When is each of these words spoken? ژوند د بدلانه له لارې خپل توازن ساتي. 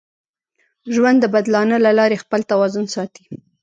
ژوند 0.93 1.17
د 1.21 1.25
بدلانه 1.33 1.75
له 1.85 1.91
لارې 1.99 2.21
خپل 2.23 2.41
توازن 2.51 2.85
ساتي. 2.95 3.25